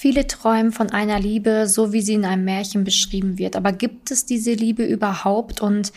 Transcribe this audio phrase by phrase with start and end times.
[0.00, 3.56] Viele träumen von einer Liebe, so wie sie in einem Märchen beschrieben wird.
[3.56, 5.60] Aber gibt es diese Liebe überhaupt?
[5.60, 5.92] Und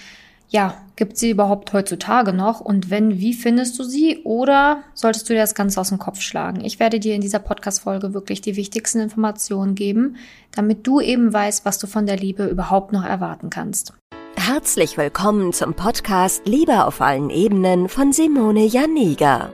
[0.50, 2.61] ja, gibt sie überhaupt heutzutage noch?
[2.61, 4.24] Und wenn, wie findest du sie?
[4.24, 6.66] Oder solltest du dir das Ganze aus dem Kopf schlagen?
[6.66, 10.16] Ich werde dir in dieser Podcast-Folge wirklich die wichtigsten Informationen geben,
[10.52, 13.94] damit du eben weißt, was du von der Liebe überhaupt noch erwarten kannst.
[14.36, 19.54] Herzlich willkommen zum Podcast Liebe auf allen Ebenen von Simone Janiga.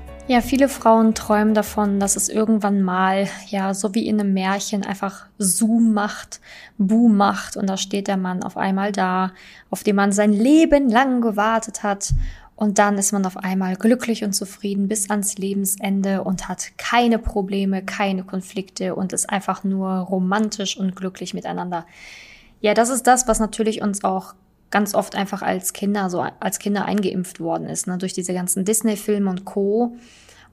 [0.31, 4.85] Ja, viele Frauen träumen davon, dass es irgendwann mal, ja, so wie in einem Märchen
[4.85, 6.39] einfach Zoom macht,
[6.77, 9.33] Boom macht und da steht der Mann auf einmal da,
[9.71, 12.13] auf den man sein Leben lang gewartet hat
[12.55, 17.19] und dann ist man auf einmal glücklich und zufrieden bis ans Lebensende und hat keine
[17.19, 21.85] Probleme, keine Konflikte und ist einfach nur romantisch und glücklich miteinander.
[22.61, 24.33] Ja, das ist das, was natürlich uns auch
[24.71, 28.65] ganz oft einfach als Kinder, so als Kinder eingeimpft worden ist, ne, durch diese ganzen
[28.65, 29.97] Disney-Filme und Co.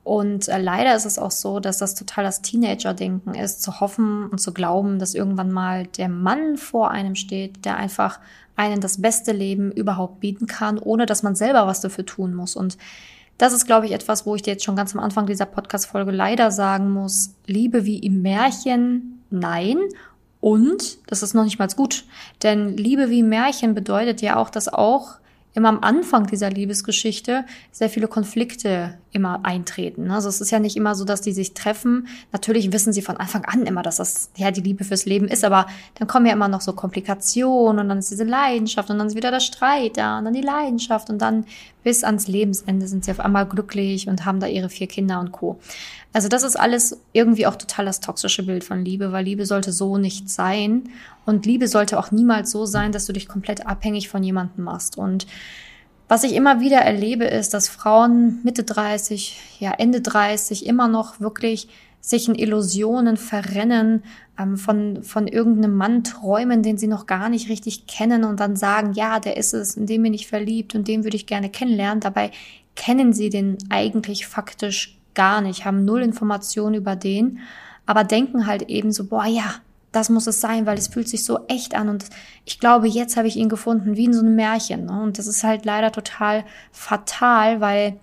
[0.05, 4.29] Und äh, leider ist es auch so, dass das total das Teenager-Denken ist, zu hoffen
[4.29, 8.19] und zu glauben, dass irgendwann mal der Mann vor einem steht, der einfach
[8.57, 12.57] einen das beste Leben überhaupt bieten kann, ohne dass man selber was dafür tun muss.
[12.57, 12.77] Und
[13.39, 16.11] das ist, glaube ich, etwas, wo ich dir jetzt schon ganz am Anfang dieser Podcast-Folge
[16.11, 19.77] leider sagen muss, Liebe wie im Märchen, nein.
[20.41, 22.05] Und das ist noch nicht mal gut.
[22.43, 25.19] Denn Liebe wie Märchen bedeutet ja auch, dass auch
[25.55, 30.11] immer am Anfang dieser Liebesgeschichte sehr viele Konflikte immer eintreten.
[30.11, 32.07] Also es ist ja nicht immer so, dass die sich treffen.
[32.33, 35.45] Natürlich wissen sie von Anfang an immer, dass das ja die Liebe fürs Leben ist,
[35.45, 39.09] aber dann kommen ja immer noch so Komplikationen und dann ist diese Leidenschaft und dann
[39.09, 41.45] ist wieder der Streit da und dann die Leidenschaft und dann
[41.89, 45.33] bis ans Lebensende sind sie auf einmal glücklich und haben da ihre vier Kinder und
[45.33, 45.59] Co.
[46.13, 49.73] Also das ist alles irgendwie auch total das toxische Bild von Liebe, weil Liebe sollte
[49.73, 50.91] so nicht sein.
[51.25, 54.99] Und Liebe sollte auch niemals so sein, dass du dich komplett abhängig von jemandem machst.
[54.99, 55.27] Und
[56.09, 61.21] was ich immer wieder erlebe, ist, dass Frauen Mitte 30, ja Ende 30 immer noch
[61.21, 61.71] wirklich
[62.03, 64.03] sich in Illusionen verrennen,
[64.57, 68.93] von, von irgendeinem Mann träumen, den sie noch gar nicht richtig kennen und dann sagen,
[68.93, 72.01] ja, der ist es, in dem bin ich verliebt und den würde ich gerne kennenlernen.
[72.01, 72.31] Dabei
[72.77, 77.41] kennen sie den eigentlich faktisch gar nicht, haben null Informationen über den,
[77.87, 79.55] aber denken halt eben so, boah, ja,
[79.91, 82.05] das muss es sein, weil es fühlt sich so echt an und
[82.45, 84.85] ich glaube, jetzt habe ich ihn gefunden, wie in so einem Märchen.
[84.85, 85.03] Ne?
[85.03, 87.99] Und das ist halt leider total fatal, weil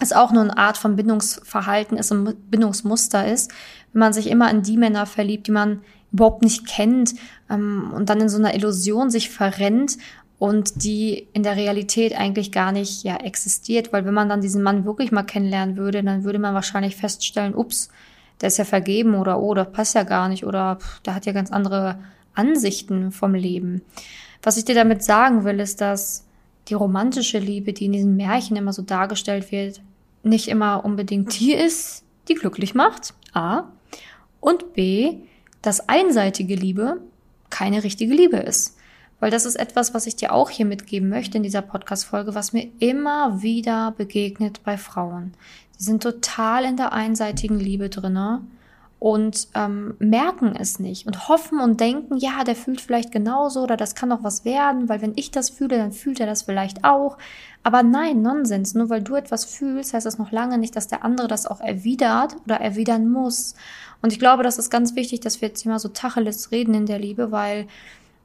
[0.00, 3.52] es auch nur eine Art von Bindungsverhalten ist und Bindungsmuster ist,
[3.92, 5.82] wenn man sich immer in die Männer verliebt, die man
[6.12, 7.14] überhaupt nicht kennt
[7.50, 9.96] ähm, und dann in so einer Illusion sich verrennt
[10.38, 14.62] und die in der Realität eigentlich gar nicht ja existiert, weil wenn man dann diesen
[14.62, 17.90] Mann wirklich mal kennenlernen würde, dann würde man wahrscheinlich feststellen, ups,
[18.40, 21.26] der ist ja vergeben oder oh, das passt ja gar nicht oder pff, der hat
[21.26, 21.98] ja ganz andere
[22.34, 23.82] Ansichten vom Leben.
[24.42, 26.26] Was ich dir damit sagen will, ist, dass
[26.68, 29.80] die romantische Liebe, die in diesen Märchen immer so dargestellt wird,
[30.22, 33.14] nicht immer unbedingt die ist, die glücklich macht.
[33.32, 33.64] A.
[34.42, 35.18] Und B,
[35.62, 37.00] dass einseitige Liebe
[37.48, 38.76] keine richtige Liebe ist.
[39.20, 42.52] Weil das ist etwas, was ich dir auch hier mitgeben möchte in dieser Podcast-Folge, was
[42.52, 45.32] mir immer wieder begegnet bei Frauen.
[45.78, 48.40] Die sind total in der einseitigen Liebe drinne
[49.02, 53.76] und ähm, merken es nicht und hoffen und denken, ja, der fühlt vielleicht genauso oder
[53.76, 56.84] das kann doch was werden, weil wenn ich das fühle, dann fühlt er das vielleicht
[56.84, 57.18] auch.
[57.64, 58.74] Aber nein, Nonsens.
[58.74, 61.60] Nur weil du etwas fühlst, heißt das noch lange nicht, dass der andere das auch
[61.60, 63.56] erwidert oder erwidern muss.
[64.02, 66.86] Und ich glaube, das ist ganz wichtig, dass wir jetzt immer so Tacheles reden in
[66.86, 67.66] der Liebe, weil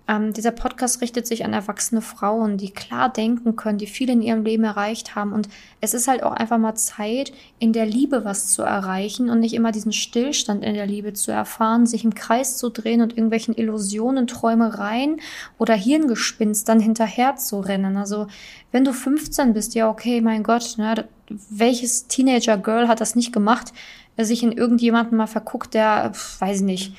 [0.07, 4.21] ähm, dieser Podcast richtet sich an erwachsene Frauen, die klar denken können, die viel in
[4.21, 5.33] ihrem Leben erreicht haben.
[5.33, 5.49] Und
[5.81, 9.53] es ist halt auch einfach mal Zeit, in der Liebe was zu erreichen und nicht
[9.53, 13.55] immer diesen Stillstand in der Liebe zu erfahren, sich im Kreis zu drehen und irgendwelchen
[13.55, 15.19] Illusionen, Träumereien
[15.57, 17.97] oder Hirngespinst dann hinterher zu rennen.
[17.97, 18.27] Also
[18.71, 21.07] wenn du 15 bist, ja okay, mein Gott, ne,
[21.49, 23.73] welches Teenager-Girl hat das nicht gemacht,
[24.17, 26.95] sich in irgendjemanden mal verguckt, der, weiß ich nicht,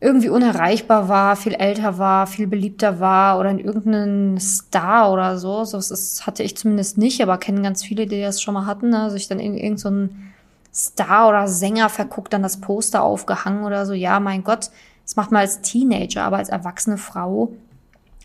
[0.00, 5.64] irgendwie unerreichbar war, viel älter war, viel beliebter war oder in irgendeinen Star oder so.
[5.64, 8.90] So das hatte ich zumindest nicht, aber kennen ganz viele, die das schon mal hatten.
[8.90, 9.02] Ne?
[9.02, 10.32] Also ich dann in irgendeinen
[10.72, 13.92] Star oder Sänger verguckt, dann das Poster aufgehangen oder so.
[13.92, 14.70] Ja, mein Gott,
[15.04, 17.52] das macht man als Teenager, aber als erwachsene Frau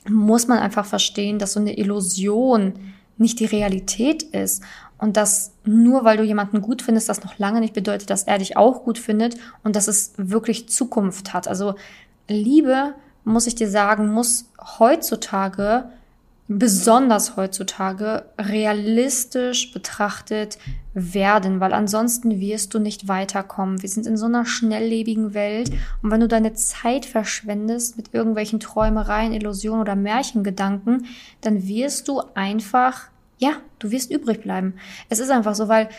[0.07, 2.73] muss man einfach verstehen, dass so eine Illusion
[3.17, 4.63] nicht die Realität ist.
[5.03, 8.37] Und dass nur weil du jemanden gut findest, das noch lange nicht bedeutet, dass er
[8.37, 11.45] dich auch gut findet und dass es wirklich Zukunft hat.
[11.49, 11.75] Also
[12.29, 12.93] Liebe,
[13.25, 14.45] muss ich dir sagen, muss
[14.79, 15.89] heutzutage
[16.47, 20.57] besonders heutzutage realistisch betrachtet
[20.93, 23.81] werden, weil ansonsten wirst du nicht weiterkommen.
[23.81, 25.69] Wir sind in so einer schnelllebigen Welt
[26.01, 31.07] und wenn du deine Zeit verschwendest mit irgendwelchen Träumereien, Illusionen oder Märchengedanken,
[31.41, 33.09] dann wirst du einfach,
[33.43, 34.75] ja, du wirst übrig bleiben.
[35.09, 35.89] Es ist einfach so, weil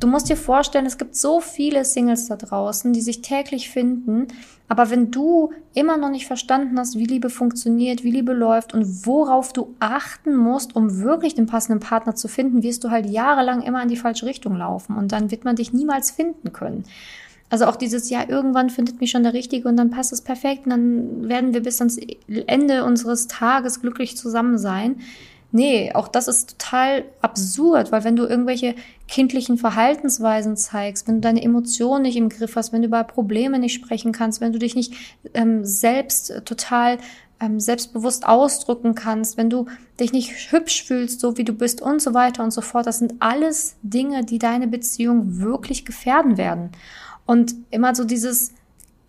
[0.00, 4.28] Du musst dir vorstellen, es gibt so viele Singles da draußen, die sich täglich finden.
[4.66, 9.06] Aber wenn du immer noch nicht verstanden hast, wie Liebe funktioniert, wie Liebe läuft und
[9.06, 13.60] worauf du achten musst, um wirklich den passenden Partner zu finden, wirst du halt jahrelang
[13.60, 16.84] immer in die falsche Richtung laufen und dann wird man dich niemals finden können.
[17.50, 20.64] Also auch dieses Jahr, irgendwann findet mich schon der Richtige und dann passt es perfekt
[20.64, 21.98] und dann werden wir bis ans
[22.46, 25.00] Ende unseres Tages glücklich zusammen sein.
[25.52, 28.76] Nee, auch das ist total absurd, weil wenn du irgendwelche
[29.08, 33.58] kindlichen Verhaltensweisen zeigst, wenn du deine Emotionen nicht im Griff hast, wenn du über Probleme
[33.58, 34.94] nicht sprechen kannst, wenn du dich nicht
[35.34, 36.98] ähm, selbst total
[37.40, 39.66] ähm, selbstbewusst ausdrücken kannst, wenn du
[39.98, 42.98] dich nicht hübsch fühlst, so wie du bist und so weiter und so fort, das
[42.98, 46.70] sind alles Dinge, die deine Beziehung wirklich gefährden werden.
[47.26, 48.52] Und immer so dieses,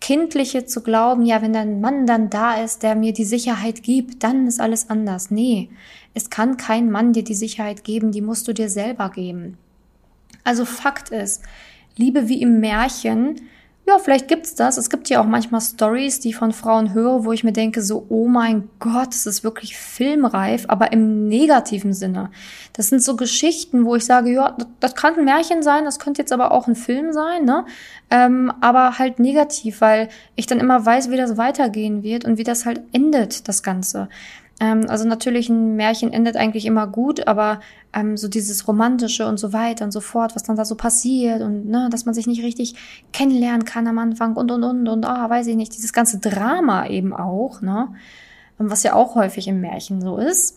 [0.02, 4.24] Kindliche zu glauben, ja, wenn dein Mann dann da ist, der mir die Sicherheit gibt,
[4.24, 5.30] dann ist alles anders.
[5.30, 5.70] Nee,
[6.12, 9.58] es kann kein Mann dir die Sicherheit geben, die musst du dir selber geben.
[10.42, 11.42] Also Fakt ist,
[11.96, 13.42] Liebe wie im Märchen
[13.84, 14.76] ja, vielleicht gibt's das.
[14.76, 17.82] Es gibt ja auch manchmal Stories, die ich von Frauen höre, wo ich mir denke,
[17.82, 22.30] so, oh mein Gott, es ist wirklich filmreif, aber im negativen Sinne.
[22.74, 25.98] Das sind so Geschichten, wo ich sage, ja, das, das kann ein Märchen sein, das
[25.98, 27.66] könnte jetzt aber auch ein Film sein, ne?
[28.10, 32.44] Ähm, aber halt negativ, weil ich dann immer weiß, wie das weitergehen wird und wie
[32.44, 34.08] das halt endet, das Ganze.
[34.62, 37.58] Ähm, also natürlich ein Märchen endet eigentlich immer gut, aber
[37.92, 41.42] ähm, so dieses Romantische und so weiter und so fort, was dann da so passiert
[41.42, 42.76] und ne, dass man sich nicht richtig
[43.12, 46.86] kennenlernen kann am Anfang und und und und ah, weiß ich nicht, dieses ganze Drama
[46.86, 47.88] eben auch, ne?
[48.58, 50.56] Was ja auch häufig im Märchen so ist.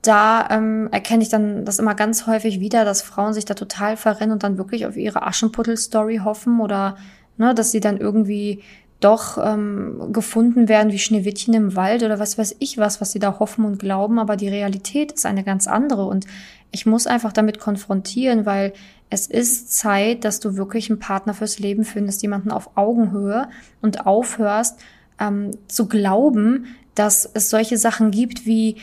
[0.00, 3.98] Da ähm, erkenne ich dann das immer ganz häufig wieder, dass Frauen sich da total
[3.98, 6.96] verrennen und dann wirklich auf ihre Aschenputtel-Story hoffen oder
[7.36, 8.62] ne, dass sie dann irgendwie
[9.04, 13.18] doch ähm, gefunden werden wie Schneewittchen im Wald oder was weiß ich was, was sie
[13.18, 16.06] da hoffen und glauben, aber die Realität ist eine ganz andere.
[16.06, 16.26] Und
[16.70, 18.72] ich muss einfach damit konfrontieren, weil
[19.10, 23.48] es ist Zeit, dass du wirklich einen Partner fürs Leben findest, jemanden auf Augenhöhe
[23.82, 24.78] und aufhörst
[25.20, 28.76] ähm, zu glauben, dass es solche Sachen gibt wie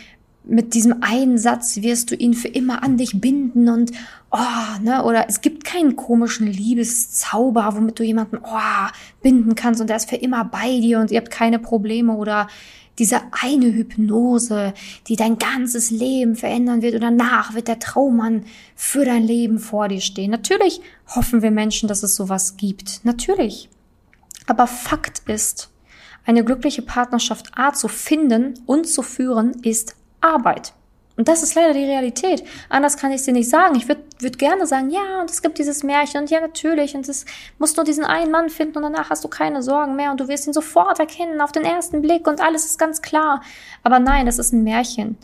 [0.50, 3.92] mit diesem einen Satz wirst du ihn für immer an dich binden und
[4.32, 8.88] oh, ne, oder es gibt keinen komischen Liebeszauber, womit du jemanden oh,
[9.22, 12.48] binden kannst und der ist für immer bei dir und ihr habt keine Probleme oder
[12.98, 14.74] diese eine Hypnose,
[15.08, 18.44] die dein ganzes Leben verändern wird und danach wird der Traummann
[18.76, 20.32] für dein Leben vor dir stehen.
[20.32, 23.06] Natürlich hoffen wir Menschen, dass es sowas gibt.
[23.06, 23.70] Natürlich.
[24.48, 25.70] Aber Fakt ist,
[26.26, 30.74] eine glückliche Partnerschaft A zu finden und zu führen ist Arbeit.
[31.20, 32.46] Und das ist leider die Realität.
[32.70, 33.76] Anders kann ich es dir nicht sagen.
[33.76, 36.96] Ich würde würd gerne sagen, ja, und es gibt dieses Märchen und ja, natürlich.
[36.96, 37.26] Und es
[37.58, 40.30] musst nur diesen einen Mann finden und danach hast du keine Sorgen mehr und du
[40.30, 43.42] wirst ihn sofort erkennen auf den ersten Blick und alles ist ganz klar.
[43.84, 45.18] Aber nein, das ist ein Märchen.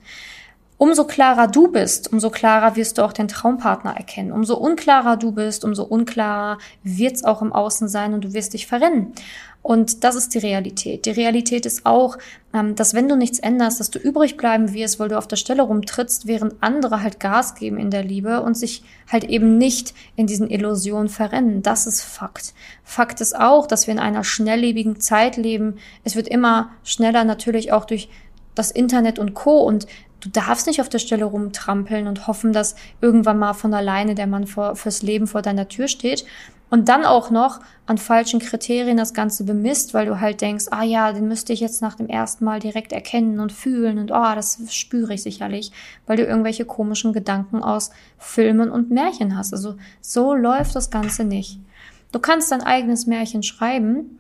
[0.77, 4.33] Umso klarer du bist, umso klarer wirst du auch den Traumpartner erkennen.
[4.33, 8.53] Umso unklarer du bist, umso unklarer wird es auch im Außen sein und du wirst
[8.53, 9.13] dich verrennen.
[9.61, 11.07] Und das ist die Realität.
[11.07, 12.17] Die Realität ist auch,
[12.53, 15.37] ähm, dass wenn du nichts änderst, dass du übrig bleiben wirst, weil du auf der
[15.37, 19.95] Stelle rumtrittst, während andere halt Gas geben in der Liebe und sich halt eben nicht
[20.17, 21.63] in diesen Illusionen verrennen.
[21.63, 22.53] Das ist Fakt.
[22.83, 25.77] Fakt ist auch, dass wir in einer schnelllebigen Zeit leben.
[26.03, 28.09] Es wird immer schneller natürlich auch durch
[28.55, 29.61] das Internet und Co.
[29.61, 29.85] Und
[30.25, 34.27] du darfst nicht auf der Stelle rumtrampeln und hoffen, dass irgendwann mal von alleine der
[34.27, 36.25] Mann vor, fürs Leben vor deiner Tür steht.
[36.71, 40.83] Und dann auch noch an falschen Kriterien das Ganze bemisst, weil du halt denkst, ah
[40.83, 44.33] ja, den müsste ich jetzt nach dem ersten Mal direkt erkennen und fühlen und oh,
[44.33, 45.71] das spüre ich sicherlich,
[46.07, 49.53] weil du irgendwelche komischen Gedanken aus Filmen und Märchen hast.
[49.53, 51.59] Also so läuft das Ganze nicht.
[52.11, 54.17] Du kannst dein eigenes Märchen schreiben,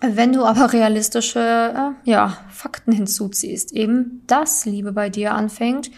[0.00, 5.90] wenn du aber realistische äh, ja, Fakten hinzuziehst, eben dass Liebe bei dir anfängt,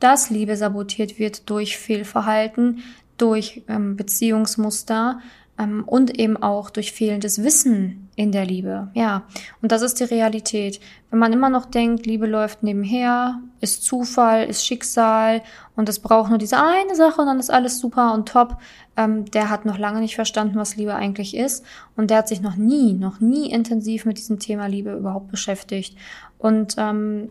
[0.00, 2.82] dass Liebe sabotiert wird durch Fehlverhalten,
[3.16, 5.20] durch ähm, Beziehungsmuster
[5.58, 8.88] und eben auch durch fehlendes Wissen in der Liebe.
[8.94, 9.24] Ja,
[9.60, 10.80] und das ist die Realität.
[11.10, 15.42] Wenn man immer noch denkt, Liebe läuft nebenher, ist Zufall, ist Schicksal
[15.74, 18.56] und es braucht nur diese eine Sache und dann ist alles super und top,
[18.96, 21.64] ähm, der hat noch lange nicht verstanden, was Liebe eigentlich ist
[21.96, 25.96] und der hat sich noch nie, noch nie intensiv mit diesem Thema Liebe überhaupt beschäftigt.
[26.38, 27.30] Und ähm,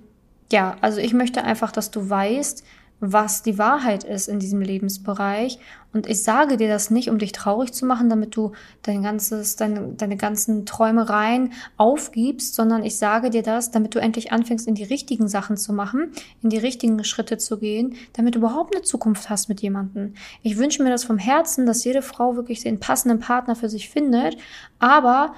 [0.52, 2.64] ja, also ich möchte einfach, dass du weißt,
[3.00, 5.60] was die Wahrheit ist in diesem Lebensbereich.
[5.94, 8.52] Und ich sage dir das nicht, um dich traurig zu machen, damit du
[8.82, 14.32] dein ganzes, deine, deine ganzen Träumereien aufgibst, sondern ich sage dir das, damit du endlich
[14.32, 16.12] anfängst, in die richtigen Sachen zu machen,
[16.42, 20.14] in die richtigen Schritte zu gehen, damit du überhaupt eine Zukunft hast mit jemandem.
[20.44, 23.90] Ich wünsche mir das vom Herzen, dass jede Frau wirklich den passenden Partner für sich
[23.90, 24.38] findet,
[24.80, 25.34] aber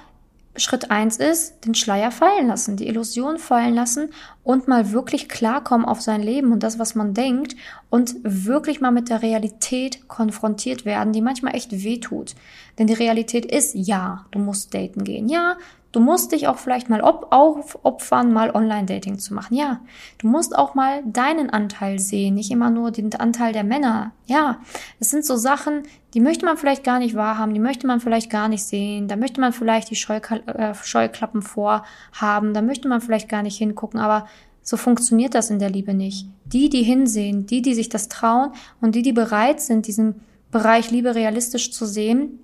[0.60, 4.10] Schritt eins ist, den Schleier fallen lassen, die Illusion fallen lassen
[4.44, 7.56] und mal wirklich klarkommen auf sein Leben und das, was man denkt
[7.88, 12.34] und wirklich mal mit der Realität konfrontiert werden, die manchmal echt wehtut.
[12.78, 15.28] Denn die Realität ist, ja, du musst daten gehen.
[15.28, 15.56] Ja,
[15.92, 19.56] Du musst dich auch vielleicht mal op aufopfern, mal Online-Dating zu machen.
[19.56, 19.80] Ja,
[20.18, 24.12] du musst auch mal deinen Anteil sehen, nicht immer nur den Anteil der Männer.
[24.26, 24.60] Ja,
[25.00, 25.82] es sind so Sachen,
[26.14, 29.08] die möchte man vielleicht gar nicht wahrhaben, die möchte man vielleicht gar nicht sehen.
[29.08, 33.58] Da möchte man vielleicht die Scheukla äh, Scheuklappen vorhaben, da möchte man vielleicht gar nicht
[33.58, 33.98] hingucken.
[33.98, 34.26] Aber
[34.62, 36.28] so funktioniert das in der Liebe nicht.
[36.44, 40.20] Die, die hinsehen, die, die sich das trauen und die, die bereit sind, diesen
[40.52, 42.38] Bereich Liebe realistisch zu sehen,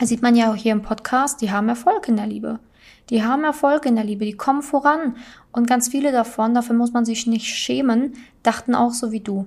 [0.00, 2.60] sieht man ja auch hier im Podcast, die haben Erfolg in der Liebe.
[3.10, 5.16] Die haben Erfolg in der Liebe, die kommen voran.
[5.52, 9.46] Und ganz viele davon, dafür muss man sich nicht schämen, dachten auch so wie du.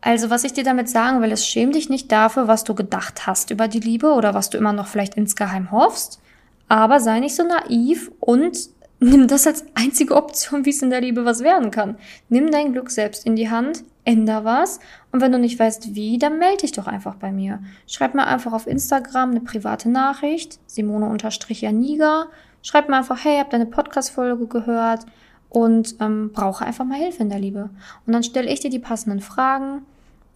[0.00, 3.26] Also was ich dir damit sagen will, ist, schäm dich nicht dafür, was du gedacht
[3.26, 6.20] hast über die Liebe oder was du immer noch vielleicht insgeheim hoffst,
[6.68, 8.58] aber sei nicht so naiv und
[9.00, 11.96] nimm das als einzige Option, wie es in der Liebe was werden kann.
[12.28, 14.80] Nimm dein Glück selbst in die Hand, änder was
[15.12, 17.60] und wenn du nicht weißt wie, dann melde dich doch einfach bei mir.
[17.86, 22.26] Schreib mir einfach auf Instagram eine private Nachricht, Simone-Janiga.
[22.62, 25.06] Schreib mir einfach, hey, hab deine Podcast-Folge gehört
[25.50, 27.70] und ähm, brauche einfach mal Hilfe in der Liebe.
[28.06, 29.82] Und dann stelle ich dir die passenden Fragen,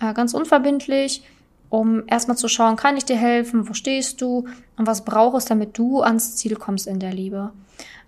[0.00, 1.24] äh, ganz unverbindlich,
[1.70, 4.46] um erstmal zu schauen, kann ich dir helfen, wo stehst du
[4.76, 7.52] und was brauchst, damit du ans Ziel kommst in der Liebe.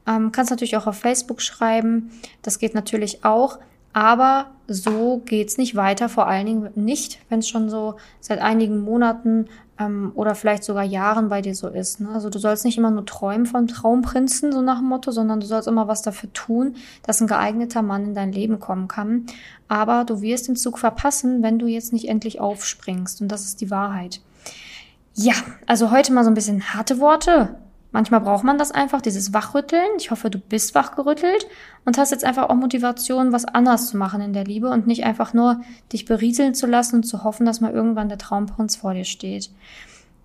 [0.06, 2.10] Ähm, kannst natürlich auch auf Facebook schreiben,
[2.42, 3.58] das geht natürlich auch.
[3.92, 8.80] Aber so geht's nicht weiter, vor allen Dingen nicht, wenn es schon so seit einigen
[8.80, 9.48] Monaten
[9.80, 12.00] ähm, oder vielleicht sogar Jahren bei dir so ist.
[12.00, 12.08] Ne?
[12.10, 15.46] Also du sollst nicht immer nur träumen vom Traumprinzen, so nach dem Motto, sondern du
[15.46, 19.26] sollst immer was dafür tun, dass ein geeigneter Mann in dein Leben kommen kann.
[19.66, 23.20] Aber du wirst den Zug verpassen, wenn du jetzt nicht endlich aufspringst.
[23.20, 24.20] Und das ist die Wahrheit.
[25.14, 25.34] Ja,
[25.66, 27.56] also heute mal so ein bisschen harte Worte.
[27.92, 29.88] Manchmal braucht man das einfach, dieses Wachrütteln.
[29.98, 31.46] Ich hoffe, du bist wachgerüttelt
[31.84, 35.04] und hast jetzt einfach auch Motivation, was anders zu machen in der Liebe und nicht
[35.04, 35.60] einfach nur
[35.92, 39.50] dich berieseln zu lassen und zu hoffen, dass mal irgendwann der Traumprinz vor dir steht.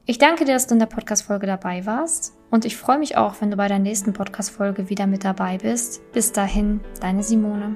[0.06, 3.42] Ich danke dir, dass du in der Podcast-Folge dabei warst und ich freue mich auch,
[3.42, 6.02] wenn du bei der nächsten Podcast-Folge wieder mit dabei bist.
[6.12, 7.76] Bis dahin, deine Simone.